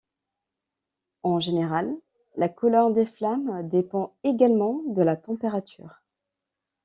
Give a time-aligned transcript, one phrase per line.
[1.21, 1.95] En général,
[2.35, 6.01] la couleur des flammes dépend également de la température.